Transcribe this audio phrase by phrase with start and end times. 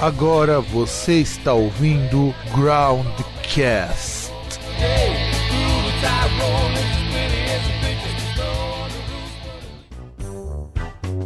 [0.00, 4.32] Agora você está ouvindo Groundcast.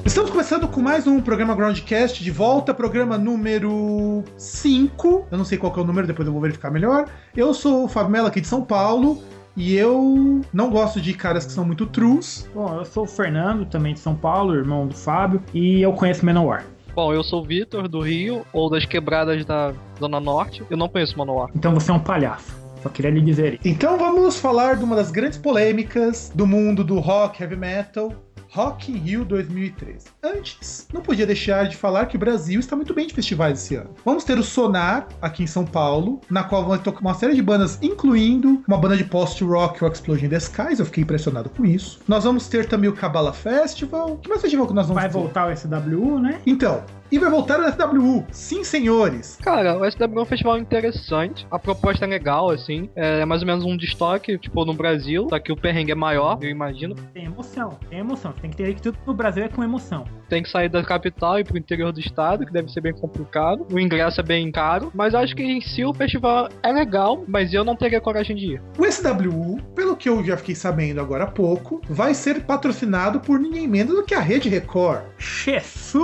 [0.07, 5.27] Estamos começando com mais um programa Groundcast de volta, programa número 5.
[5.31, 7.11] Eu não sei qual é o número, depois eu vou verificar melhor.
[7.37, 9.23] Eu sou o Fábio Mello aqui de São Paulo.
[9.55, 12.49] E eu não gosto de caras que são muito trus.
[12.55, 16.25] Bom, eu sou o Fernando, também de São Paulo, irmão do Fábio, e eu conheço
[16.25, 16.65] Menowar.
[16.95, 20.63] Bom, eu sou o Vitor, do Rio, ou das quebradas da Zona Norte.
[20.69, 21.49] Eu não conheço Manowar.
[21.55, 22.55] Então você é um palhaço.
[22.83, 23.63] Só queria lhe dizer isso.
[23.65, 28.13] Então vamos falar de uma das grandes polêmicas do mundo do rock, heavy metal,
[28.55, 30.09] Rock in Rio 2013.
[30.23, 33.77] Antes, não podia deixar de falar que o Brasil está muito bem de festivais esse
[33.77, 33.89] ano.
[34.05, 37.41] Vamos ter o Sonar aqui em São Paulo, na qual vai tocar uma série de
[37.41, 40.79] bandas, incluindo uma banda de post-rock, o Explosion in the Skies.
[40.81, 42.01] Eu fiquei impressionado com isso.
[42.07, 44.19] Nós vamos ter também o Cabala Festival.
[44.19, 45.17] Que mais festival que nós vamos Vai ter?
[45.17, 46.39] voltar o SWU, né?
[46.45, 48.25] Então, e vai voltar o SWU.
[48.31, 49.39] Sim, senhores.
[49.43, 51.47] Cara, o SW é um festival interessante.
[51.51, 52.89] A proposta é legal, assim.
[52.97, 55.27] É mais ou menos um destoque, tipo, no Brasil.
[55.29, 56.95] Só que o perrengue é maior, eu imagino.
[57.13, 58.33] Tem emoção, tem emoção.
[58.33, 60.05] Tem que ter que tudo no Brasil é com emoção.
[60.31, 63.67] Tem que sair da capital e pro interior do estado, que deve ser bem complicado.
[63.71, 64.91] O ingresso é bem caro.
[64.95, 68.55] Mas acho que em si o festival é legal, mas eu não teria coragem de
[68.55, 68.63] ir.
[68.79, 73.39] O SWU, pelo que eu já fiquei sabendo agora há pouco, vai ser patrocinado por
[73.39, 75.03] ninguém menos do que a Rede Record.
[75.19, 76.03] Jesus!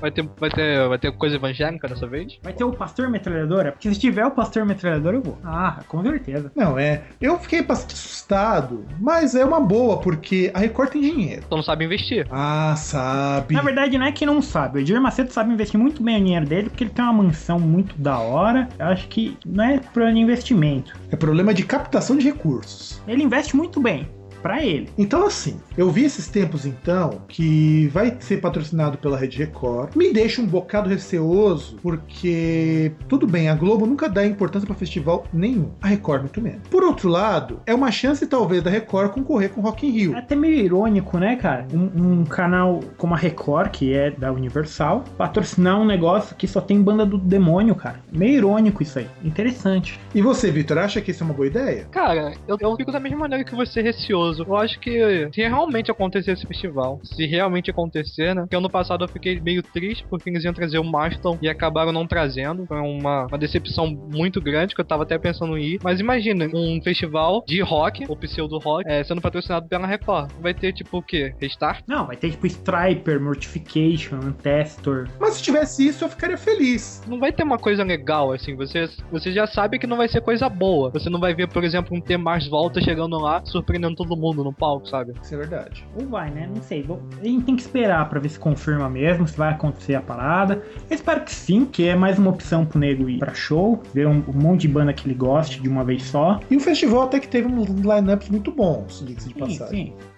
[0.00, 2.38] Vai ter, vai ter, vai ter coisa evangélica dessa vez?
[2.42, 3.72] Vai ter o Pastor Metralhadora?
[3.72, 5.38] Porque se tiver o Pastor Metralhadora, eu vou.
[5.44, 6.52] Ah, com certeza.
[6.54, 7.02] Não, é.
[7.20, 11.42] Eu fiquei bastante assustado, mas é uma boa, porque a Record tem dinheiro.
[11.44, 12.26] Então não sabe investir.
[12.30, 13.54] Ah, sabe.
[13.54, 14.78] Na verdade, não é que não sabe.
[14.78, 17.58] O Edir Macedo sabe investir muito bem o dinheiro dele, porque ele tem uma mansão
[17.58, 18.68] muito da hora.
[18.78, 20.98] Eu acho que não é problema de investimento.
[21.10, 23.02] É problema de captação de recursos.
[23.06, 24.08] Ele investe muito bem.
[24.42, 24.88] Pra ele.
[24.96, 29.94] Então, assim, eu vi esses tempos então que vai ser patrocinado pela Rede Record.
[29.94, 35.24] Me deixa um bocado receoso, porque tudo bem, a Globo nunca dá importância para festival
[35.32, 35.70] nenhum.
[35.80, 36.60] A Record muito menos.
[36.68, 40.14] Por outro lado, é uma chance talvez da Record concorrer com Rock in Rio.
[40.14, 41.66] É até meio irônico, né, cara?
[41.72, 46.60] Um, um canal como a Record, que é da Universal, patrocinar um negócio que só
[46.60, 48.00] tem banda do demônio, cara.
[48.12, 49.06] Meio irônico isso aí.
[49.24, 49.98] Interessante.
[50.14, 51.86] E você, Vitor, acha que isso é uma boa ideia?
[51.90, 54.29] Cara, eu, eu fico da mesma maneira que você, receoso.
[54.38, 58.42] Eu acho que se realmente acontecer esse festival, se realmente acontecer, né?
[58.42, 61.92] Porque ano passado eu fiquei meio triste porque eles iam trazer o Maston e acabaram
[61.92, 62.66] não trazendo.
[62.66, 65.80] Foi uma, uma decepção muito grande que eu tava até pensando em ir.
[65.82, 70.30] Mas imagina, um festival de rock, ou pseudo rock, é, sendo patrocinado pela Record.
[70.40, 71.34] Vai ter tipo o quê?
[71.40, 71.82] Restart?
[71.86, 75.08] Não, vai ter tipo Striper, Mortification, Ancestor.
[75.18, 77.02] Mas se tivesse isso, eu ficaria feliz.
[77.06, 78.54] Não vai ter uma coisa legal, assim.
[78.56, 80.90] Você, você já sabe que não vai ser coisa boa.
[80.90, 84.52] Você não vai ver, por exemplo, um Temars Volta chegando lá, surpreendendo todo mundo no
[84.52, 85.12] palco, sabe?
[85.22, 85.84] Isso é verdade.
[85.98, 86.48] Ou vai, né?
[86.54, 86.82] Não sei.
[86.82, 90.00] Vou- A gente tem que esperar pra ver se confirma mesmo, se vai acontecer a
[90.00, 90.62] parada.
[90.88, 94.06] Eu espero que sim, que é mais uma opção pro nego ir pra show, ver
[94.06, 96.38] um, um monte de banda que ele goste de uma vez só.
[96.50, 99.86] E o festival até que teve uns lineups muito bons, diga-se de Sim, passagem.
[99.86, 100.09] sim.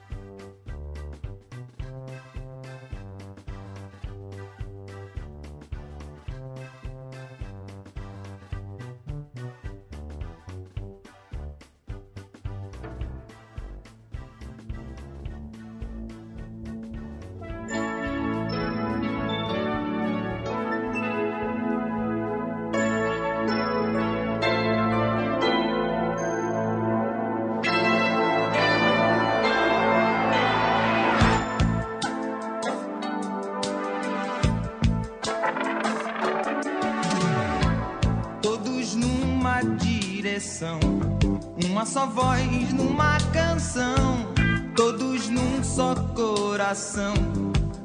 [41.82, 44.32] Uma só voz numa canção,
[44.76, 47.12] todos num só coração,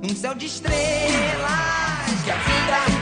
[0.04, 0.78] num céu de estrelas.
[2.24, 2.97] Que a vida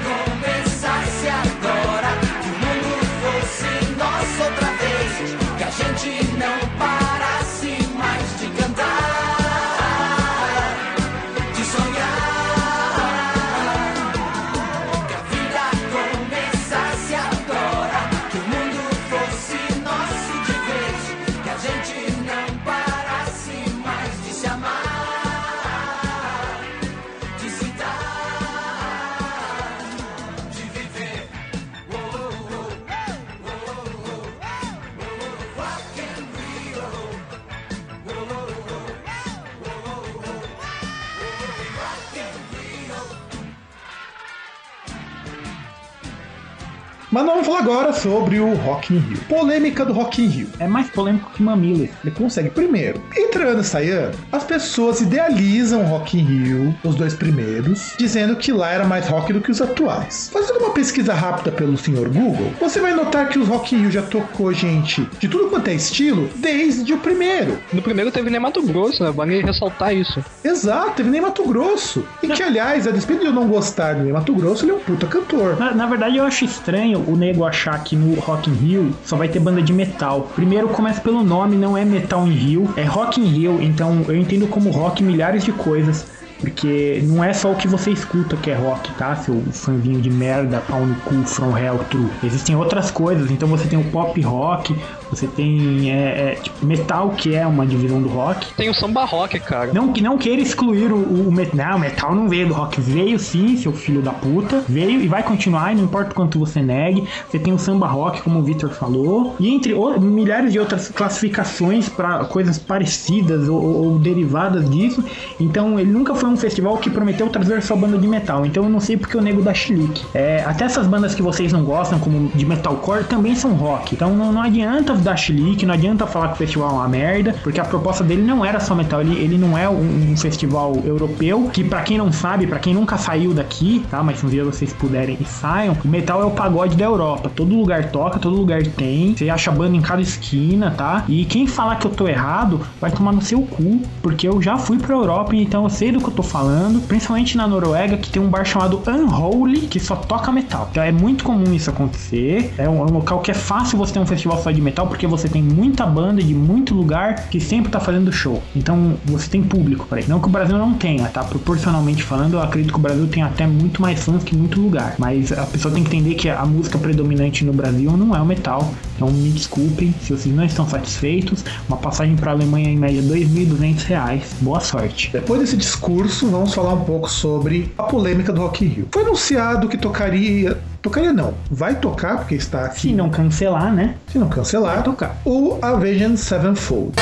[47.65, 49.17] agora sobre o Rock in Rio.
[49.27, 50.47] Polêmica do Rock in Rio.
[50.59, 51.89] É mais polêmico que Mamilos.
[52.03, 52.51] Ele consegue.
[52.51, 57.13] Primeiro, entre ano e sai ano, as pessoas idealizam o Rock in Rio, os dois
[57.13, 60.29] primeiros, dizendo que lá era mais rock do que os atuais.
[60.31, 63.91] Fazendo uma pesquisa rápida pelo senhor Google, você vai notar que o Rock in Rio
[63.91, 67.59] já tocou gente de tudo quanto é estilo desde o primeiro.
[67.73, 69.11] No primeiro teve nem Mato Grosso, né?
[69.11, 70.23] Vale ressaltar isso.
[70.41, 72.05] Exato, teve nem Mato Grosso.
[72.23, 74.75] E que, aliás, a despeito de eu não gostar do Ney Mato Grosso, ele é
[74.75, 75.59] um puta cantor.
[75.59, 79.17] Na, na verdade, eu acho estranho o nego achar que no Rock in Rio só
[79.17, 80.31] vai ter banda de metal.
[80.33, 84.15] Primeiro, começa pelo nome, não é Metal in Rio, é Rock in Rio, então eu
[84.15, 86.07] entendo como rock milhares de coisas.
[86.45, 89.15] Porque não é só o que você escuta que é rock, tá?
[89.15, 92.07] Seu fãzinho de merda, pau no cu, from hell, true.
[92.23, 94.75] Existem outras coisas, então você tem o pop rock,
[95.09, 98.53] você tem é, é, tipo, metal, que é uma divisão do rock.
[98.53, 99.73] Tem o samba rock, cara.
[99.73, 101.55] Não, que não queira excluir o, o metal.
[101.55, 102.79] Não, metal não veio do rock.
[102.79, 104.63] Veio sim, seu filho da puta.
[104.67, 107.07] Veio e vai continuar, e não importa o quanto você negue.
[107.29, 109.35] Você tem o samba rock, como o Victor falou.
[109.39, 115.03] E entre o, milhares de outras classificações para coisas parecidas ou, ou, ou derivadas disso.
[115.39, 118.45] Então ele nunca foi um festival que prometeu trazer só banda de metal.
[118.45, 120.05] Então eu não sei porque o nego da chilique.
[120.13, 123.95] É, até essas bandas que vocês não gostam, como de metalcore, também são rock.
[123.95, 127.35] Então não, não adianta dar chilique, não adianta falar que o festival é uma merda,
[127.43, 129.01] porque a proposta dele não era só metal.
[129.01, 132.73] Ele, ele não é um, um festival europeu, que para quem não sabe, para quem
[132.73, 134.03] nunca saiu daqui, tá?
[134.03, 137.31] Mas se um dia vocês puderem e saiam, o metal é o pagode da Europa.
[137.33, 139.15] Todo lugar toca, todo lugar tem.
[139.15, 141.03] Você acha banda em cada esquina, tá?
[141.07, 144.57] E quem falar que eu tô errado, vai tomar no seu cu, porque eu já
[144.57, 148.09] fui pra Europa, então eu sei do que eu tô falando, principalmente na Noruega, que
[148.09, 150.67] tem um bar chamado Unholy, que só toca metal.
[150.71, 152.53] Então é muito comum isso acontecer.
[152.57, 154.87] É um, é um local que é fácil você ter um festival só de metal,
[154.87, 158.41] porque você tem muita banda de muito lugar que sempre tá fazendo show.
[158.55, 160.09] Então você tem público para isso.
[160.09, 161.23] Não que o Brasil não tenha, tá?
[161.23, 164.95] Proporcionalmente falando, eu acredito que o Brasil tem até muito mais fãs que muito lugar.
[164.97, 168.25] Mas a pessoa tem que entender que a música predominante no Brasil não é o
[168.25, 168.73] metal.
[168.95, 171.43] Então me desculpem se vocês não estão satisfeitos.
[171.67, 174.21] Uma passagem para a Alemanha em média R$ 2.200.
[174.41, 175.09] Boa sorte.
[175.11, 178.87] Depois desse discurso, vamos falar um pouco sobre a polêmica do Rock in Rio.
[178.91, 181.33] Foi anunciado que tocaria Tocaria não.
[181.49, 182.81] Vai tocar, porque está aqui.
[182.81, 183.95] Se não cancelar, né?
[184.07, 185.17] Se não cancelar, Vai tocar.
[185.25, 186.93] o Avenged Sevenfold.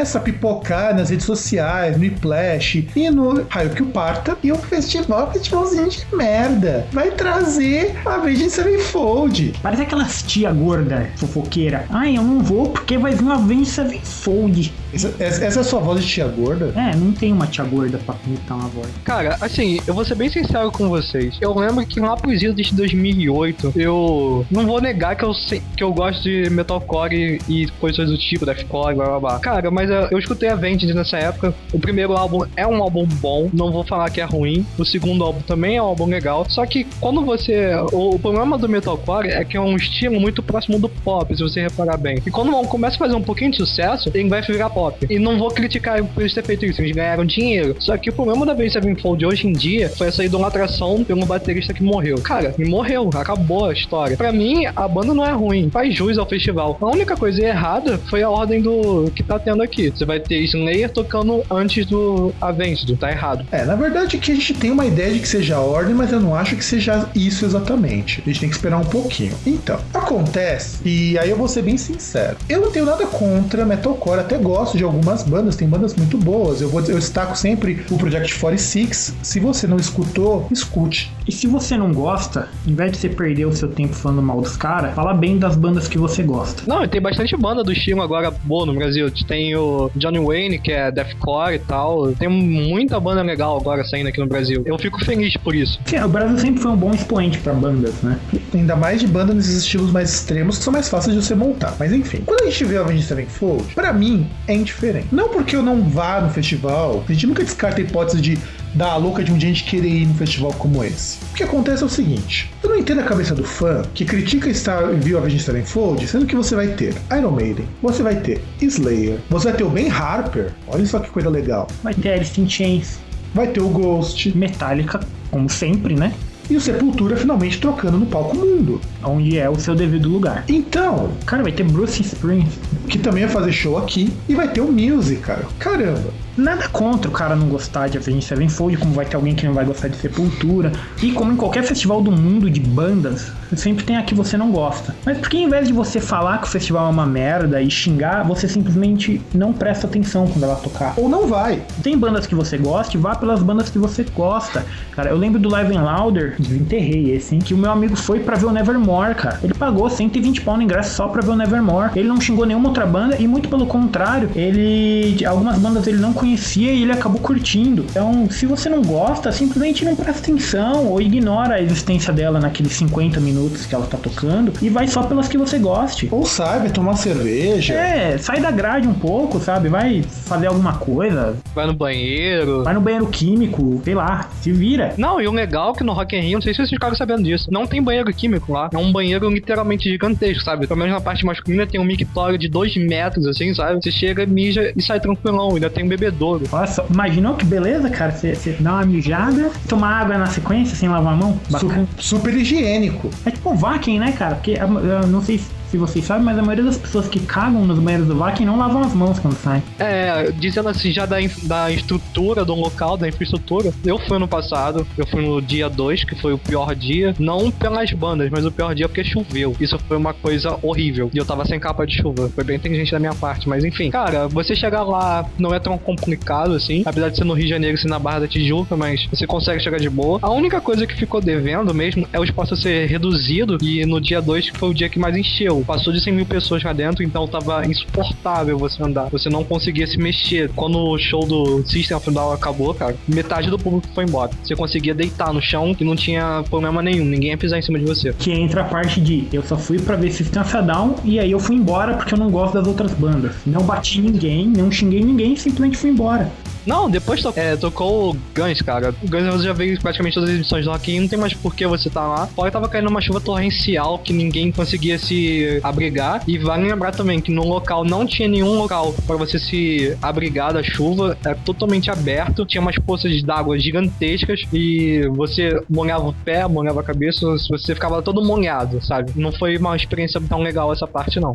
[0.00, 4.34] Começa a pipocar nas redes sociais, no Iplash e no Raio que o Parta.
[4.42, 9.52] E o festival, festivalzinho de merda, vai trazer a Avenged Sevenfold.
[9.62, 11.84] Parece aquelas tia gorda fofoqueira.
[11.90, 14.72] Ai, eu não vou porque vai vir uma Avenged Sevenfold.
[14.94, 16.72] Essa, essa essa é a sua voz de tia gorda?
[16.74, 18.88] É, não tem uma tia gorda pra imitar uma voz.
[19.04, 21.36] Cara, assim, eu vou ser bem sincero com vocês.
[21.42, 25.62] Eu lembro que lá pros idos de 2008, eu não vou negar que eu, sei,
[25.76, 29.38] que eu gosto de metalcore e, e coisas do tipo, deathcore, blá blá blá.
[29.40, 31.54] Cara, mas eu, eu escutei a Avenged nessa época.
[31.72, 34.64] O primeiro álbum é um álbum bom, não vou falar que é ruim.
[34.78, 36.46] O segundo álbum também é um álbum legal.
[36.48, 37.74] Só que quando você.
[37.92, 41.62] O, problema do metalcore é que é um estilo muito próximo do pop, se você
[41.62, 42.18] reparar bem.
[42.24, 45.06] E quando começa a fazer um pouquinho de sucesso, ele vai virar pop.
[45.08, 47.76] E não vou criticar por eles ter feito isso, eles ganharam dinheiro.
[47.78, 51.72] Só que o problema da Avenged Sevenfold hoje em dia foi essa idolatração pelo baterista
[51.72, 52.16] que morreu.
[52.20, 54.16] Cara, e morreu, acabou a história.
[54.16, 56.76] Pra mim, a banda não é ruim, faz jus ao festival.
[56.80, 59.79] A única coisa errada foi a ordem do que tá tendo aqui.
[59.88, 63.46] Você vai ter Slayer tocando antes do Avenged, tá errado.
[63.50, 66.12] É, na verdade que a gente tem uma ideia de que seja a ordem, mas
[66.12, 68.20] eu não acho que seja isso exatamente.
[68.20, 69.32] A gente tem que esperar um pouquinho.
[69.46, 72.36] Então, acontece, e aí eu vou ser bem sincero.
[72.48, 76.60] Eu não tenho nada contra metalcore, até gosto de algumas bandas, tem bandas muito boas.
[76.60, 79.16] Eu vou eu destaco sempre o Project 46.
[79.22, 81.12] Se você não escutou, escute.
[81.26, 84.40] E se você não gosta, em vez de você perder o seu tempo falando mal
[84.40, 86.62] dos caras, fala bem das bandas que você gosta.
[86.66, 89.10] Não, tem bastante banda do estilo agora boa no Brasil.
[89.28, 92.12] Tem o Johnny Wayne, que é deathcore e tal.
[92.12, 94.62] Tem muita banda legal agora saindo aqui no Brasil.
[94.64, 95.80] Eu fico feliz por isso.
[95.84, 98.18] Sim, o Brasil sempre foi um bom expoente pra bandas, né?
[98.54, 101.74] Ainda mais de banda nesses estilos mais extremos que são mais fáceis de você montar.
[101.78, 105.08] Mas enfim, quando a gente vê o Avenged Sevenfold, pra mim é indiferente.
[105.12, 108.38] Não porque eu não vá no festival, a gente nunca descarta a hipótese de
[108.74, 111.18] dar a louca de um dia a gente querer ir num festival como esse.
[111.32, 114.48] O que acontece é o seguinte: eu não entendo a cabeça do fã que critica
[114.48, 118.40] estar viu a Avenged Sevenfold, sendo que você vai ter Iron Maiden, você vai ter
[118.60, 121.66] Slayer, você vai ter o Ben Harper, olha só que coisa legal.
[121.82, 122.98] Vai ter Alice in Chains.
[123.34, 125.00] vai ter o Ghost Metallica,
[125.30, 126.12] como sempre, né?
[126.50, 128.80] e o Sepultura finalmente trocando no palco mundo.
[129.04, 130.44] Onde é o seu devido lugar.
[130.48, 132.52] Então, Cara, vai ter Bruce Springs.
[132.88, 135.46] que também vai fazer show aqui, e vai ter o Music, cara.
[135.60, 136.12] Caramba.
[136.36, 139.52] Nada contra o cara não gostar de Avenged Sevenfold, como vai ter alguém que não
[139.52, 140.72] vai gostar de Sepultura.
[141.02, 144.50] E como em qualquer festival do mundo de bandas, sempre tem a que você não
[144.50, 144.94] gosta.
[145.04, 147.70] Mas por que em vez de você falar que o festival é uma merda e
[147.70, 150.94] xingar, você simplesmente não presta atenção quando ela tocar?
[150.96, 151.62] Ou não vai.
[151.82, 154.64] Tem bandas que você gosta, vá pelas bandas que você gosta.
[154.92, 158.20] Cara, eu lembro do Live and Louder, desenterrei esse, hein, que o meu amigo foi
[158.20, 159.40] pra ver o Nevermore, cara.
[159.42, 161.90] Ele pagou 120 pau no ingresso só pra ver o Nevermore.
[161.96, 166.12] Ele não xingou nenhuma outra banda e muito pelo contrário, ele algumas bandas ele não
[166.20, 167.84] conhecia e ele acabou curtindo.
[167.88, 172.72] Então, se você não gosta, simplesmente não presta atenção ou ignora a existência dela naqueles
[172.74, 176.08] 50 minutos que ela tá tocando e vai só pelas que você goste.
[176.10, 177.74] Ou sai, vai tomar cerveja.
[177.74, 179.68] É, sai da grade um pouco, sabe?
[179.68, 182.62] Vai fazer alguma coisa, Vai no banheiro.
[182.64, 184.94] vai no banheiro químico, sei lá, se vira.
[184.98, 186.94] Não, e o legal é que no Rock in Rio, não sei se vocês ficaram
[186.94, 188.68] sabendo disso, não tem banheiro químico lá.
[188.72, 190.66] É um banheiro literalmente gigantesco, sabe?
[190.66, 193.82] Pelo menos na parte masculina tem um mictório de 2 metros, assim, sabe?
[193.82, 195.54] Você chega, mija e sai tranquilão.
[195.54, 196.44] Ainda tem um bebedouro.
[196.66, 198.12] Só, imaginou que beleza, cara?
[198.12, 201.38] Você dá uma mijada, tomar água na sequência sem lavar a mão?
[201.50, 201.86] Bacana.
[201.98, 203.10] Su- super higiênico.
[203.24, 204.34] É tipo um vacuum, né, cara?
[204.36, 205.46] Porque a- eu não sei se
[205.76, 208.82] vocês sabem, mas a maioria das pessoas que cagam nos banheiros do vacuum não lavam
[208.82, 209.62] as mãos quando saem.
[209.78, 214.86] É, dizendo assim, já da, da estrutura do local, da infraestrutura, eu fui no passado,
[214.96, 218.50] eu fui no dia 2, que foi o pior dia, não pelas bandas, mas o
[218.50, 219.54] pior dia porque choveu.
[219.60, 221.10] Isso foi uma coisa horrível.
[221.12, 222.28] E eu tava sem capa de chuva.
[222.28, 223.90] Foi bem inteligente da minha parte, mas enfim.
[223.90, 227.50] Cara, você chegar lá não é tão complicado assim, apesar de ser no Rio de
[227.50, 230.18] Janeiro, ser na Barra da Tijuca, mas você consegue chegar de boa.
[230.22, 234.20] A única coisa que ficou devendo mesmo é o espaço ser reduzido, e no dia
[234.20, 235.59] 2, que foi o dia que mais encheu.
[235.64, 239.08] Passou de 100 mil pessoas lá dentro, então tava insuportável você andar.
[239.10, 240.50] Você não conseguia se mexer.
[240.54, 244.30] Quando o show do System of Down acabou, cara, metade do público foi embora.
[244.42, 247.04] Você conseguia deitar no chão e não tinha problema nenhum.
[247.04, 248.12] Ninguém ia pisar em cima de você.
[248.12, 251.30] Que entra a parte de eu só fui pra ver System of Down e aí
[251.30, 253.32] eu fui embora porque eu não gosto das outras bandas.
[253.46, 256.30] Não bati ninguém, não xinguei ninguém, simplesmente fui embora.
[256.66, 258.94] Não, depois to é, tocou o Guns, cara.
[259.02, 261.34] O Guns Roses já veio praticamente todas as edições do Rock in não tem mais
[261.34, 262.26] por que você tá lá.
[262.26, 266.22] Fora tava caindo uma chuva torrencial que ninguém conseguia se abrigar.
[266.26, 270.52] E vale lembrar também que no local não tinha nenhum local para você se abrigar
[270.52, 276.46] da chuva, era totalmente aberto, tinha umas poças d'água gigantescas e você molhava o pé,
[276.46, 279.12] molhava a cabeça, você ficava todo molhado, sabe?
[279.16, 281.34] Não foi uma experiência tão legal essa parte, não.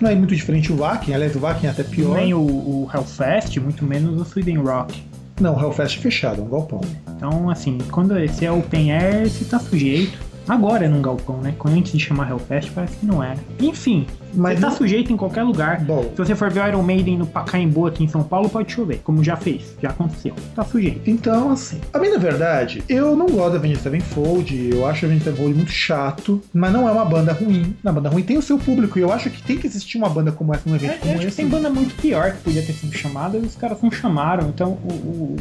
[0.00, 2.16] Não é muito diferente o Vakin, aliás, o Vakin é até pior.
[2.16, 5.02] Nem o, o Hellfest, muito menos o Sweden Rock.
[5.40, 6.80] Não, o Hellfest é fechado, é um galpão.
[7.16, 10.18] Então, assim, quando esse é open air, você tá sujeito.
[10.48, 11.54] Agora é num galpão, né?
[11.58, 13.38] Quando antes de chamar Hellfest, parece que não era.
[13.60, 15.80] Enfim, Mas você tá não- sujeito em qualquer lugar.
[15.80, 16.02] Bom.
[16.10, 19.00] Se você for ver o Iron Maiden no Pacaembu aqui em São Paulo, pode chover.
[19.04, 20.34] Como já fez, já aconteceu.
[20.54, 21.08] Tá sujeito.
[21.08, 25.24] Então, assim, a na verdade, eu não gosto da Avenged Sevenfold, eu acho a Avenged
[25.24, 27.74] Sevenfold muito chato, mas não é uma banda ruim.
[27.82, 30.08] Na banda ruim tem o seu público, e eu acho que tem que existir uma
[30.08, 31.36] banda como essa num evento É, como acho que esse.
[31.36, 34.48] tem banda muito pior que podia ter sido chamada e os caras não chamaram.
[34.48, 35.36] Então o, o-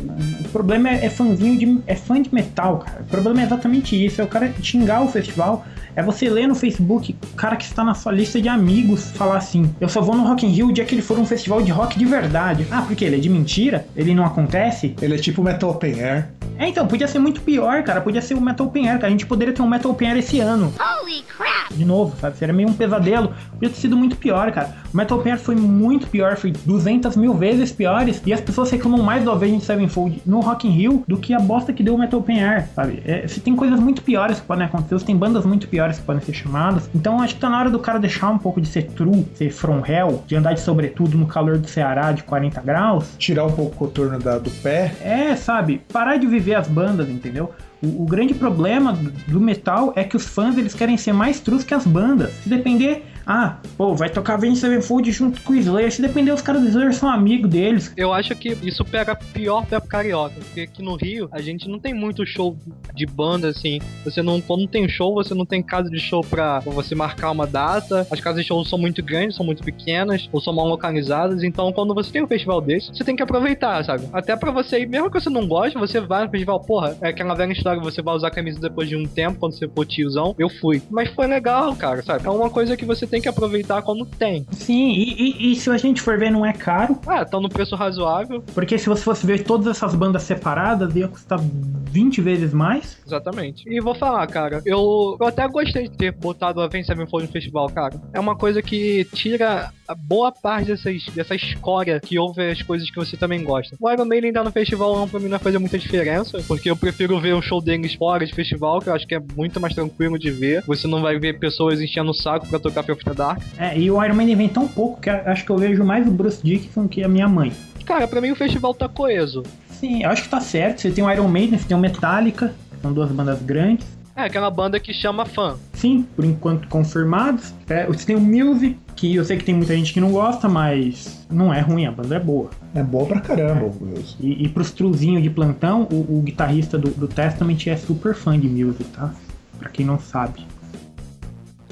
[0.46, 1.80] o problema é, é fãzinho de.
[1.88, 3.02] é fã de metal, cara.
[3.02, 4.22] O problema é exatamente isso.
[4.22, 5.66] É o cara xingar o festival.
[5.96, 9.38] É você ler no Facebook o cara que está na sua lista de amigos falar
[9.38, 11.62] assim: Eu só vou no Rock in Rio o dia que ele for um festival
[11.62, 12.68] de rock de verdade.
[12.72, 13.86] Ah, porque ele é de mentira?
[13.96, 14.96] Ele não acontece?
[15.02, 16.30] Ele é tipo Metal Open Air.
[16.58, 18.00] É, então, podia ser muito pior, cara.
[18.00, 19.08] Podia ser o Metal Open Air, cara.
[19.08, 20.74] A gente poderia ter um Metal Open Air esse ano.
[20.80, 21.74] Holy crap!
[21.74, 22.38] De novo, sabe?
[22.38, 23.34] Seria meio um pesadelo.
[23.52, 24.74] Podia ter sido muito pior, cara.
[24.94, 28.22] O Metal Open Air foi muito pior, foi 200 mil vezes piores.
[28.26, 31.40] E as pessoas reclamam mais do Avenged Sevenfold no Rock in Rio do que a
[31.40, 33.02] bosta que deu o Metal Open Air, sabe?
[33.06, 36.06] É, se tem coisas muito piores que podem acontecer, se tem bandas muito piores que
[36.06, 36.90] podem ser chamadas.
[36.94, 39.52] Então acho que tá na hora do cara deixar um pouco de ser true, ser
[39.52, 43.16] from hell, de andar de sobretudo no calor do Ceará de 40 graus.
[43.18, 44.94] Tirar um pouco o contorno da- do pé.
[45.02, 45.82] É, sabe?
[45.92, 47.52] Parar de viver as bandas, entendeu?
[47.82, 51.40] O, o grande problema do, do metal é que os fãs eles querem ser mais
[51.40, 52.32] trus que as bandas.
[52.44, 55.92] Se depender, ah, pô, vai tocar Avenged Sevenfold junto com o Slayer.
[55.92, 57.94] Se depender, os caras do Slayer são amigos deles.
[57.96, 61.80] Eu acho que isso pega pior pra carioca, porque aqui no Rio a gente não
[61.80, 62.58] tem muito show
[62.94, 63.80] de banda assim.
[64.04, 67.48] Você não, quando tem show, você não tem casa de show pra você marcar uma
[67.48, 68.06] data.
[68.12, 71.44] As casas de show são muito grandes, são muito pequenas, ou são mal localizadas.
[71.44, 74.08] Então, quando você tem um festival desse, você tem que aproveitar, sabe?
[74.12, 77.10] Até pra você ir, mesmo que você não goste, você vai no festival, porra, é
[77.10, 80.36] aquela velha história você vai usar camisa depois de um tempo, quando você for tiozão.
[80.38, 80.82] Eu fui.
[80.90, 82.26] Mas foi legal, cara, sabe?
[82.26, 84.46] É uma coisa que você tem que aproveitar quando tem.
[84.52, 86.98] Sim, e, e- e se a gente for ver, não é caro.
[87.06, 88.42] Ah, tá no preço razoável.
[88.56, 92.98] Porque se você fosse ver todas essas bandas separadas, ia custar 20 vezes mais.
[93.06, 93.64] Exatamente.
[93.70, 97.32] E vou falar, cara, eu, eu até gostei de ter botado a Avenged Sevenfold no
[97.32, 98.02] festival, cara.
[98.14, 102.90] É uma coisa que tira a boa parte dessas, dessa escória que ouve as coisas
[102.90, 103.76] que você também gosta.
[103.80, 106.70] O Iron Maiden dar no festival não, pra mim não vai fazer muita diferença, porque
[106.70, 109.60] eu prefiro ver o show deles fora de festival, que eu acho que é muito
[109.60, 110.64] mais tranquilo de ver.
[110.66, 113.42] Você não vai ver pessoas enchendo o saco pra tocar Fear of the Dark.
[113.58, 116.12] É, e o Iron Maiden vem tão pouco que acho que eu vejo mais o
[116.12, 117.52] Bruce Dickinson que a minha mãe.
[117.86, 119.44] Cara, pra mim o festival tá coeso.
[119.70, 120.82] Sim, eu acho que tá certo.
[120.82, 123.86] Você tem o Iron Maiden, você tem o Metallica, são duas bandas grandes.
[124.16, 125.56] É, aquela banda que chama fã.
[125.74, 127.54] Sim, por enquanto confirmados.
[127.68, 130.48] É, você tem o Music, que eu sei que tem muita gente que não gosta,
[130.48, 132.52] mas não é ruim, a banda é boa.
[132.76, 134.18] É boa pra caramba, o Wilson.
[134.20, 138.40] E, e pros truzinhos de plantão, o, o guitarrista do, do Testament é super fã
[138.40, 139.14] de Music, tá?
[139.58, 140.46] Pra quem não sabe.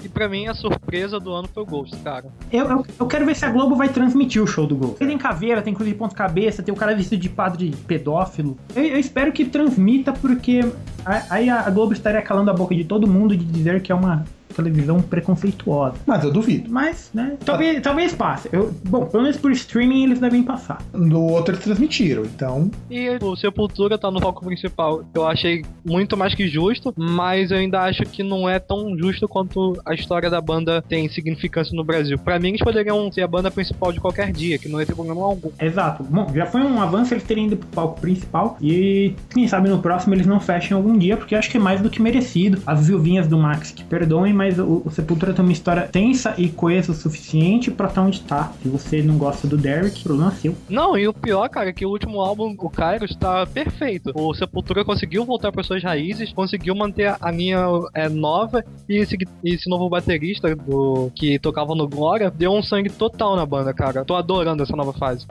[0.03, 2.25] E pra mim a surpresa do ano foi o Ghost, cara.
[2.51, 4.95] Eu, eu, eu quero ver se a Globo vai transmitir o show do Ghost.
[4.97, 8.57] Tem caveira, tem inclusive ponto cabeça, tem o cara vestido de padre pedófilo.
[8.75, 10.61] Eu, eu espero que transmita, porque
[11.05, 13.95] a- aí a Globo estaria calando a boca de todo mundo de dizer que é
[13.95, 15.95] uma televisão preconceituosa.
[16.05, 16.69] Mas eu duvido.
[16.69, 18.49] Mas, né, talvez, talvez passe.
[18.51, 20.81] Eu, bom, pelo menos por streaming eles devem passar.
[20.93, 22.69] No outro eles transmitiram, então.
[22.89, 25.03] E o Sepultura tá no palco principal.
[25.13, 29.27] Eu achei muito mais que justo, mas eu ainda acho que não é tão justo
[29.27, 32.17] quanto a história da banda tem significância no Brasil.
[32.17, 34.95] Pra mim, eles poderiam ser a banda principal de qualquer dia, que não ia ter
[34.95, 35.49] problema algum.
[35.59, 36.03] Exato.
[36.03, 38.57] Bom, já foi um avanço eles terem ido pro palco principal.
[38.61, 41.59] E quem sabe no próximo eles não fechem algum dia, porque eu acho que é
[41.59, 42.61] mais do que merecido.
[42.65, 46.49] As viuvinhas do Max que perdoem, mas o, o Sepultura tem uma história tensa e
[46.49, 48.51] coesa o suficiente pra estar onde tá.
[48.59, 50.55] Se você não gosta do Derek, problema é seu.
[50.67, 54.11] Não, e o pior, cara, é que o último álbum, o Kairos, tá perfeito.
[54.15, 57.59] O Sepultura conseguiu voltar para suas raízes, conseguiu manter a linha
[57.93, 62.89] é, nova e esse, esse novo baterista do que tocava no Glória deu um sangue
[62.89, 64.03] total na banda, cara.
[64.03, 65.27] Tô adorando essa nova fase.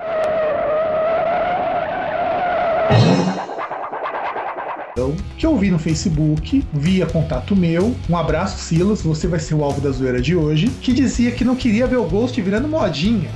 [4.93, 9.55] Então, que eu vi no Facebook, via contato meu, um abraço Silas, você vai ser
[9.55, 12.69] o alvo da zoeira de hoje, que dizia que não queria ver o Ghost virando
[12.69, 13.31] modinha.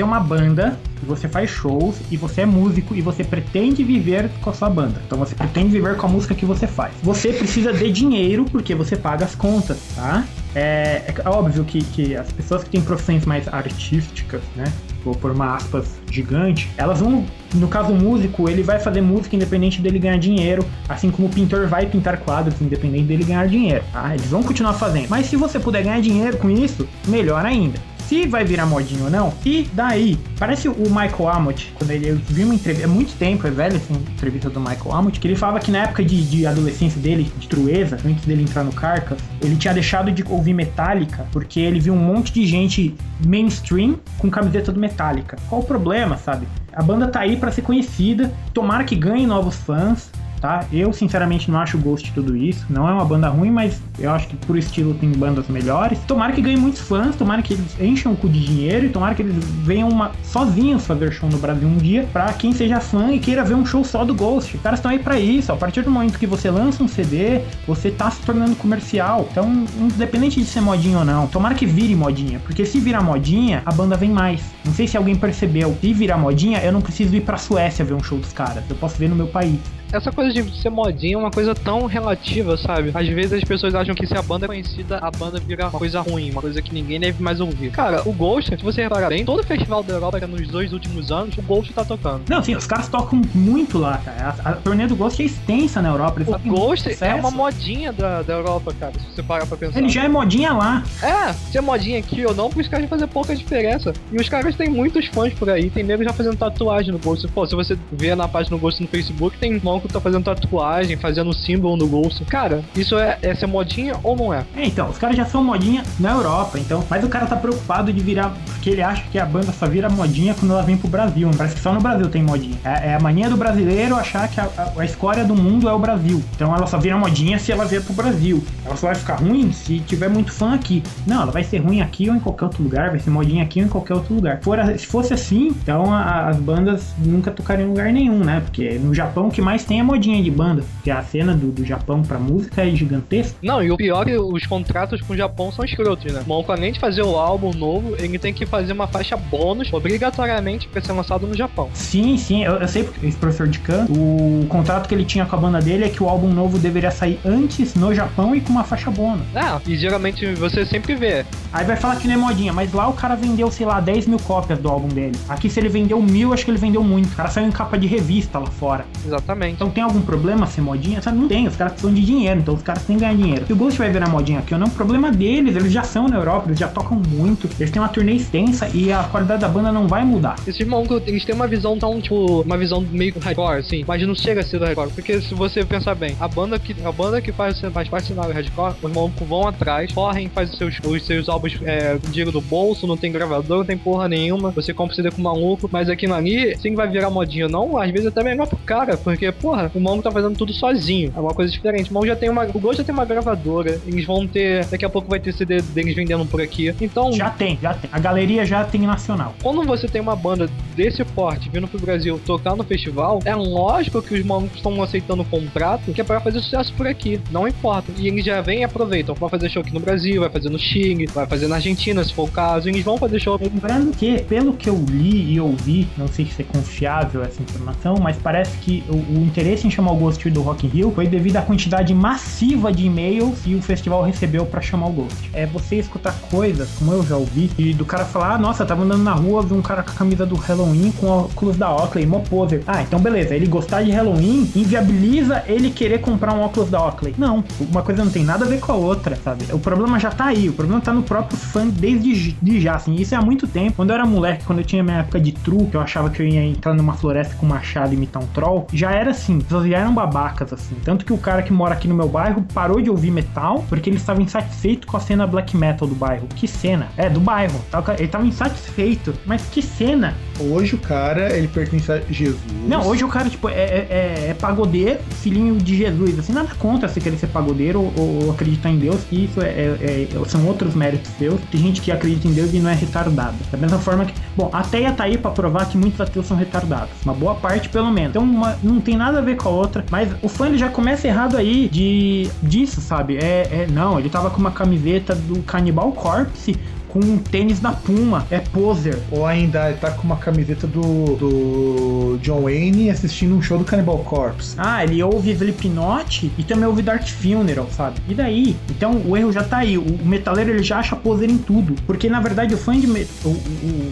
[0.00, 4.48] Tem uma banda, você faz shows e você é músico e você pretende viver com
[4.48, 4.98] a sua banda.
[5.06, 6.94] Então você pretende viver com a música que você faz.
[7.02, 10.24] Você precisa de dinheiro porque você paga as contas, tá?
[10.54, 14.64] É, é óbvio que, que as pessoas que têm profissões mais artísticas, né?
[15.04, 19.36] Vou por uma aspas gigante, elas vão, no caso o músico, ele vai fazer música
[19.36, 23.84] independente dele ganhar dinheiro, assim como o pintor vai pintar quadros independente dele ganhar dinheiro,
[23.92, 24.14] tá?
[24.14, 25.10] Eles vão continuar fazendo.
[25.10, 27.78] Mas se você puder ganhar dinheiro com isso, melhor ainda.
[28.10, 30.18] Se vai virar modinha ou não, e daí?
[30.36, 33.76] Parece o Michael Amott, quando ele eu vi uma entrevista, é muito tempo, é velha
[33.76, 37.30] essa entrevista do Michael Amott, que ele falava que na época de, de adolescência dele,
[37.38, 41.78] de trueza, antes dele entrar no Carcass, ele tinha deixado de ouvir Metallica porque ele
[41.78, 45.36] viu um monte de gente mainstream com camiseta do Metallica.
[45.48, 46.48] Qual o problema, sabe?
[46.72, 50.09] A banda tá aí pra ser conhecida, tomara que ganhe novos fãs,
[50.40, 50.64] tá?
[50.72, 52.64] Eu, sinceramente, não acho o Ghost tudo isso.
[52.68, 55.98] Não é uma banda ruim, mas eu acho que por estilo tem bandas melhores.
[56.06, 59.14] Tomara que ganhe muitos fãs, tomara que eles encham o cu de dinheiro e tomara
[59.14, 63.12] que eles venham uma, sozinhos fazer show no Brasil um dia pra quem seja fã
[63.12, 64.56] e queira ver um show só do Ghost.
[64.56, 65.52] Os caras estão aí pra isso.
[65.52, 69.28] A partir do momento que você lança um CD, você tá se tornando comercial.
[69.30, 72.40] Então, independente de ser modinha ou não, tomara que vire modinha.
[72.40, 74.40] Porque se virar modinha, a banda vem mais.
[74.64, 75.76] Não sei se alguém percebeu.
[75.80, 78.64] Se virar modinha, eu não preciso ir pra Suécia ver um show dos caras.
[78.68, 79.58] Eu posso ver no meu país.
[79.92, 82.92] Essa coisa de ser modinha é uma coisa tão relativa, sabe?
[82.94, 85.78] Às vezes as pessoas acham que se a banda é conhecida, a banda vira uma
[85.78, 87.70] coisa ruim, uma coisa que ninguém deve mais ouvir.
[87.72, 91.36] Cara, o Ghost, se você reparar bem, todo festival da Europa nos dois últimos anos,
[91.36, 92.22] o Ghost tá tocando.
[92.28, 94.36] Não, sim, os caras tocam muito lá, cara.
[94.44, 96.20] A, a turnê do Ghost é extensa na Europa.
[96.22, 99.78] O Ghost é uma modinha da, da Europa, cara, se você parar pra pensar.
[99.78, 100.84] Ele já é modinha lá.
[101.02, 103.92] É, se é modinha aqui ou não, pros caras fazer pouca diferença.
[104.12, 107.26] E os caras têm muitos fãs por aí, tem nego já fazendo tatuagem no Ghost.
[107.28, 110.24] Pô, se você vê na página do Ghost no Facebook, tem um malucos tá fazendo
[110.24, 112.24] tatuagem, fazendo símbolo no bolso.
[112.26, 114.44] Cara, isso é, é ser modinha ou não é?
[114.56, 116.84] É, então, os caras já são modinha na Europa, então.
[116.88, 118.34] Mas o cara tá preocupado de virar.
[118.46, 121.30] Porque ele acha que a banda só vira modinha quando ela vem pro Brasil.
[121.36, 122.56] Parece que só no Brasil tem modinha.
[122.64, 125.72] É, é a mania do brasileiro achar que a, a, a escória do mundo é
[125.72, 126.22] o Brasil.
[126.34, 128.44] Então ela só vira modinha se ela vier pro Brasil.
[128.64, 130.82] Ela só vai ficar ruim se tiver muito fã aqui.
[131.06, 133.60] Não, ela vai ser ruim aqui ou em qualquer outro lugar, vai ser modinha aqui
[133.60, 134.40] ou em qualquer outro lugar.
[134.78, 138.40] Se fosse assim, então a- as bandas nunca tocariam em lugar nenhum, né?
[138.44, 140.64] Porque no Japão o que mais tem é modinha de banda.
[140.74, 143.36] Porque a cena do, do Japão pra música é gigantesca.
[143.40, 146.24] Não, e o pior é que os contratos com o Japão são escrotos, né?
[146.26, 150.66] Maluco, além de fazer o álbum novo, ele tem que fazer uma faixa bônus, obrigatoriamente,
[150.66, 151.70] pra ser lançado no Japão.
[151.72, 155.24] Sim, sim, eu, eu sei porque esse professor de canto, o contrato que ele tinha
[155.24, 158.40] com a banda dele é que o álbum novo deveria sair antes no Japão e
[158.40, 159.24] com uma faixa bônus.
[159.36, 161.24] Ah, e geralmente você sempre vê.
[161.52, 164.08] Aí vai falar que não é modinha, mas lá o cara vendeu, sei lá, 10
[164.08, 165.16] mil cópias do álbum dele.
[165.28, 167.12] Aqui, se ele vendeu mil, acho que ele vendeu muito.
[167.12, 168.84] O cara saiu em capa de revista lá fora.
[169.06, 169.59] Exatamente.
[169.60, 171.02] Então tem algum problema ser modinha?
[171.02, 171.46] Sabe, não tem.
[171.46, 173.46] Os caras precisam de dinheiro, então os caras têm que ganhar dinheiro.
[173.46, 175.54] Se o Ghost vai virar modinha aqui ou não, o problema é deles.
[175.54, 177.46] Eles já são na Europa, eles já tocam muito.
[177.60, 180.36] Eles têm uma turnê extensa e a qualidade da banda não vai mudar.
[180.46, 184.14] Esses malucos, eles têm uma visão tão, tipo, uma visão meio hardcore, assim, mas não
[184.14, 184.92] chega a ser do hardcore.
[184.94, 188.20] Porque se você pensar bem, a banda que, a banda que faz, faz parte do
[188.22, 192.86] hardcore, os malucos vão atrás, correm, fazem seus, os seus álbuns é, dinheiro do bolso,
[192.86, 196.56] não tem gravador, não tem porra nenhuma, você compra CD com maluco, mas aquilo ali,
[196.56, 200.04] sim vai virar modinha não, às vezes até melhor pro cara, porque, porra, o maluco
[200.04, 201.90] tá fazendo tudo sozinho, é uma coisa diferente.
[201.90, 204.84] O maluco já tem uma, o Ghost já tem uma gravadora, eles vão ter, daqui
[204.84, 207.12] a pouco vai ter CD deles vendendo por aqui, então...
[207.12, 207.90] Já tem, já tem.
[207.92, 209.34] A galeria já tem nacional.
[209.42, 214.00] Quando você tem uma banda desse porte vindo pro Brasil tocar no festival, é lógico
[214.00, 217.20] que os malucos estão aceitando o contrato que é pra fazer sucesso por aqui.
[217.30, 217.90] Não importa.
[217.98, 219.14] E eles já vêm e aproveitam.
[219.14, 222.14] Vai fazer show aqui no Brasil, vai fazer no Chile, vai fazer na Argentina, se
[222.14, 222.68] for o caso.
[222.68, 223.38] Eles vão fazer show.
[223.40, 227.96] Lembrando que, pelo que eu li e ouvi, não sei se é confiável essa informação,
[228.00, 231.06] mas parece que o, o interesse em chamar o Ghost do Rock in Rio foi
[231.06, 235.30] devido à quantidade massiva de e-mails que o festival recebeu pra chamar o Ghost.
[235.32, 238.82] É você escutar coisas, como eu já ouvi, e do cara falar, ah, nossa, tava
[238.82, 242.04] andando na rua, vi um cara com a camisa do Halloween com óculos da Oakley,
[242.04, 242.62] mó poser.
[242.66, 247.14] Ah, então beleza, ele gostar de Halloween inviabiliza ele querer comprar um óculos da Oakley.
[247.16, 249.46] Não, uma coisa não tem nada a ver com a outra, sabe?
[249.52, 252.94] O problema já tá aí, o problema tá no próprio fã desde de já, assim,
[252.94, 253.76] isso é há muito tempo.
[253.76, 256.20] Quando eu era moleque, quando eu tinha minha época de true, que eu achava que
[256.20, 259.78] eu ia entrar numa floresta com machado e imitar um troll, já era assim, já
[259.78, 260.74] eram babacas, assim.
[260.84, 263.88] Tanto que o cara que mora aqui no meu bairro parou de ouvir metal porque
[263.90, 266.26] ele estava insatisfeito com a cena black metal do bairro.
[266.34, 266.88] Que cena?
[266.96, 267.60] É, do bairro.
[267.98, 269.14] Ele tava insatisfeito.
[269.26, 270.14] Mas que cena?
[270.40, 272.40] Hoje o cara, ele pertence a Jesus.
[272.66, 276.48] Não, hoje o cara, tipo, é, é, é- é pagodeiro, filhinho de Jesus, assim, nada
[276.58, 280.24] contra você querer ser pagodeiro ou, ou acreditar em Deus, que isso é, é- é-
[280.28, 281.40] são outros méritos seus.
[281.50, 283.34] Tem gente que acredita em Deus e não é retardada.
[283.50, 286.36] Da mesma forma que, bom, a ateia tá aí pra provar que muitos ateus são
[286.36, 286.90] retardados.
[287.04, 288.10] Uma boa parte, pelo menos.
[288.10, 290.68] Então, uma- não tem nada a ver com a outra, mas o fã ele já
[290.68, 293.16] começa errado aí de disso, sabe?
[293.16, 296.56] É, é não, ele tava com uma camiseta do Cannibal Corpse
[296.88, 298.98] com um tênis da Puma, é poser.
[299.12, 300.80] Ou ainda ele tá com uma camiseta do,
[301.14, 304.56] do John Wayne assistindo um show do Cannibal Corpse.
[304.58, 308.00] Ah, ele ouve Slipknot e também ouve Dark Funeral, sabe?
[308.08, 308.56] E daí?
[308.68, 309.78] Então o erro já tá aí.
[309.78, 311.74] O o metaleiro ele já acha poser em tudo.
[311.86, 312.86] Porque na verdade o fã de.
[312.88, 313.90] me- O, o,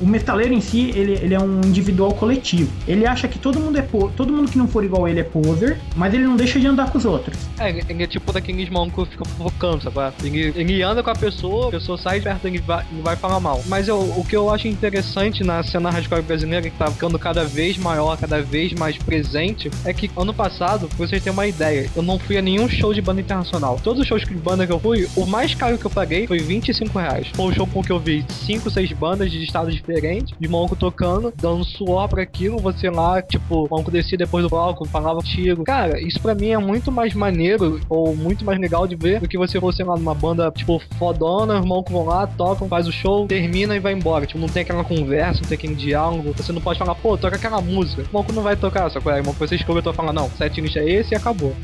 [0.00, 2.70] o- o metaleiro em si, ele, ele é um individual coletivo.
[2.86, 3.82] Ele acha que todo mundo é
[4.16, 6.90] todo mundo que não for igual ele é poser, mas ele não deixa de andar
[6.90, 7.36] com os outros.
[7.58, 10.14] É, ele é tipo daqueles malucos que ficam fofocando, sabe?
[10.24, 13.16] Ele, ele anda com a pessoa, a pessoa sai de perto e vai, e vai
[13.16, 13.62] falar mal.
[13.66, 17.44] Mas eu, o que eu acho interessante na cena hardcore brasileira, que tá ficando cada
[17.44, 21.88] vez maior, cada vez mais presente, é que ano passado, pra vocês terem uma ideia,
[21.96, 23.80] eu não fui a nenhum show de banda internacional.
[23.82, 26.38] Todos os shows de banda que eu fui, o mais caro que eu paguei foi
[26.38, 27.28] 25 reais.
[27.34, 30.76] Foi um show com que eu vi 5, 6 bandas de estados diferentes, de maluco
[30.76, 35.20] tocando, dando suor pra aquilo, você lá, tipo, o maluco descia depois do palco, falava
[35.20, 35.62] tiro.
[35.64, 39.28] Cara, isso pra mim é muito mais maneiro, ou muito mais legal de ver, do
[39.28, 42.92] que você fosse lá numa banda, tipo, fodona, os malucos vão lá, tocam, faz o
[42.92, 44.26] show, termina e vai embora.
[44.26, 47.36] Tipo, não tem aquela conversa, não tem aquele diálogo, você não pode falar, pô, toca
[47.36, 48.02] aquela música.
[48.02, 50.60] O maluco não vai tocar, só que é, você escolhe, eu tô falando, não, set
[50.60, 51.54] list é esse e acabou.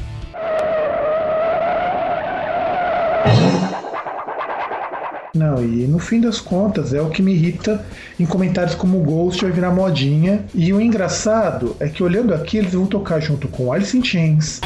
[5.34, 7.82] Não, e no fim das contas é o que me irrita
[8.20, 10.44] em comentários como o Ghost vai virar modinha.
[10.54, 14.60] E o engraçado é que olhando aqui eles vão tocar junto com Alice in Chains,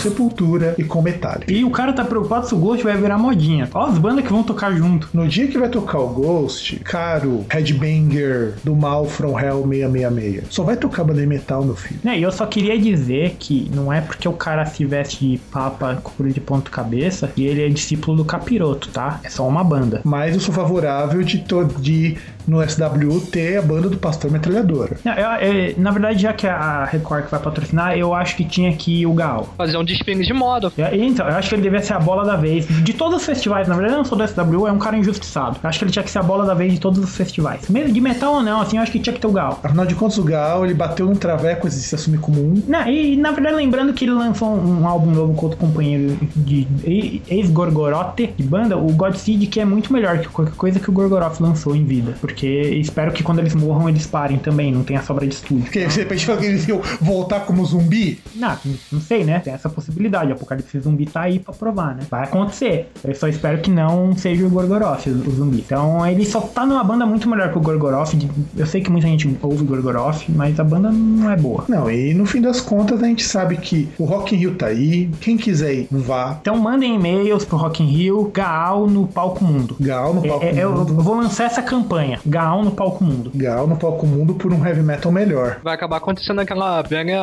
[0.00, 1.52] Sepultura e com Metallica.
[1.52, 3.68] E o cara tá preocupado se o Ghost vai virar modinha.
[3.72, 5.08] Ó as bandas que vão tocar junto.
[5.12, 10.62] No dia que vai tocar o Ghost, caro headbanger do Mal From Hell 666, só
[10.62, 12.00] vai tocar banda de metal, meu filho.
[12.02, 15.38] Né, e eu só queria dizer que não é porque o cara se veste de
[15.38, 19.20] papa cura de ponto cabeça e ele é discípulo do capiroto, tá?
[19.22, 20.00] É só uma banda.
[20.04, 21.44] Mas eu sou favorável de,
[21.78, 24.96] de no SW ter a banda do Pastor Metralhadora.
[25.04, 28.44] Não, eu- eu- na verdade, já que a Record que vai patrocinar, eu acho que
[28.44, 29.48] tinha que ir o Gal.
[29.56, 30.72] Fazer um desfile de moda.
[30.78, 32.66] É, Então, eu acho que ele devia ser a bola da vez.
[32.66, 35.56] De todos os festivais, na verdade, eu não sou do SW, é um cara injustiçado.
[35.62, 37.68] Eu acho que ele tinha que ser a bola da vez de todos os festivais.
[37.68, 39.58] Mesmo de metal ou não, assim, eu acho que tinha que ter o Gal.
[39.62, 42.62] Afinal de contas, o Gal, ele bateu num traveco e se assume como um.
[42.66, 46.16] Não, e na verdade, lembrando que ele lançou um, um álbum novo com outro companheiro
[46.36, 50.78] de e- ex-Gorgoroth de banda, o God Seed, que é muito melhor que qualquer coisa
[50.80, 52.14] que o Gorgoroth lançou em vida.
[52.20, 55.64] Porque espero que quando eles morram, eles parem também, não tenha sobra de estúdio.
[55.64, 58.20] Porque de repente que eles iam voltar como zumbi.
[58.34, 58.56] Não,
[58.92, 59.40] não sei, né?
[59.40, 60.30] Tem essa possibilidade.
[60.30, 62.02] O Apocalipse Zumbi tá aí pra provar, né?
[62.10, 62.90] Vai acontecer.
[63.02, 65.58] Eu só espero que não seja o Gorgoroth, o o zumbi.
[65.64, 68.12] Então ele só tá numa banda muito melhor que o Gorgoroth.
[68.56, 71.64] Eu sei que muita gente ouve Gorgoroth, mas a banda não é boa.
[71.68, 74.66] Não, e no fim das contas a gente sabe que o Rock in Rio tá
[74.66, 75.08] aí.
[75.20, 76.38] Quem quiser ir, vá.
[76.40, 79.76] Então mandem e-mails pro Rock in Rio, Gaal no Palco Mundo.
[79.80, 80.94] Gal no palco É, é, eu, eu mundo.
[81.02, 82.19] vou lançar essa campanha.
[82.26, 83.30] Gaal no Palco Mundo.
[83.34, 85.60] Gal no palco mundo por um heavy metal melhor.
[85.62, 87.20] Vai acabar acontecendo aquela velha.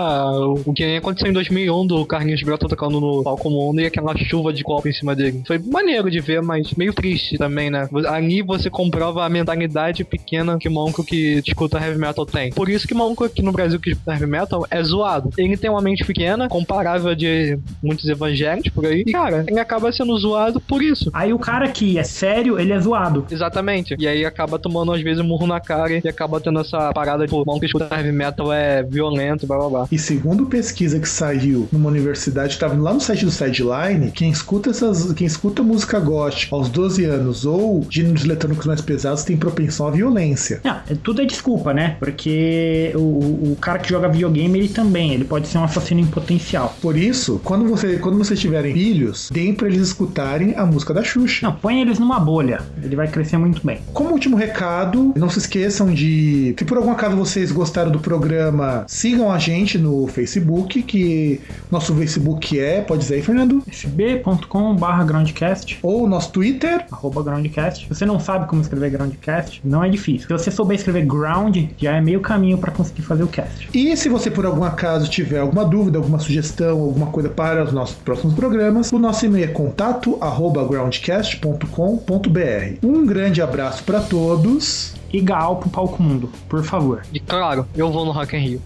[0.65, 4.15] O que nem aconteceu em 2001 do Carlinhos Broto tocando no palco mundo e aquela
[4.17, 5.43] chuva de copo em cima dele.
[5.45, 7.87] Foi maneiro de ver, mas meio triste também, né?
[8.07, 12.51] Ali você comprova a mentalidade pequena que o Monco que escuta heavy metal tem.
[12.51, 15.29] Por isso que o Monco aqui no Brasil que escuta heavy metal é zoado.
[15.37, 19.03] Ele tem uma mente pequena, comparável a de muitos evangélicos por aí.
[19.05, 21.09] E, cara, ele acaba sendo zoado por isso.
[21.13, 23.25] Aí o cara que é sério, ele é zoado.
[23.29, 23.95] Exatamente.
[23.97, 27.25] E aí acaba tomando, às vezes, um murro na cara e acaba tendo essa parada
[27.25, 29.87] de, pô, o Monco que escuta heavy metal é violento, blá blá blá.
[29.91, 34.29] E segundo pesquisa que saiu numa universidade, que tava lá no site do Sideline, quem
[34.29, 39.35] escuta essas, quem escuta música gospel aos 12 anos ou gêneros eletrônicos mais pesados tem
[39.37, 40.61] propensão à violência.
[40.63, 41.95] Não, é- tudo é desculpa, né?
[41.99, 46.05] Porque o, o cara que joga videogame, ele também, ele pode ser um assassino em
[46.05, 46.75] potencial.
[46.81, 51.03] Por isso, quando você quando vocês tiverem filhos, deem pra eles escutarem a música da
[51.03, 51.45] Xuxa.
[51.45, 53.79] Não, põe eles numa bolha, ele vai crescer muito bem.
[53.93, 54.76] Como último recado,
[55.15, 56.55] não se esqueçam de.
[56.57, 61.39] Se por algum acaso vocês gostaram do programa, sigam a gente no Facebook, que
[61.71, 63.61] nosso Facebook é, pode dizer aí, Fernando?
[63.67, 66.85] fb.com.br groundcast, Ou nosso Twitter.
[66.91, 67.87] arroba groundcast.
[67.87, 70.27] Se você não sabe como escrever groundcast, não é difícil.
[70.27, 73.69] Se você souber escrever ground, já é meio caminho pra conseguir fazer o cast.
[73.73, 77.71] E se você por algum acaso tiver alguma dúvida, alguma sugestão, alguma coisa para os
[77.71, 82.77] nossos próximos programas, o nosso e-mail é contato arroba groundcast.com.br.
[82.83, 84.66] Um grande abraço para todos.
[85.11, 87.03] E Gaal pro palco mundo, por favor.
[87.13, 88.61] E claro, eu vou no Rock in Rio.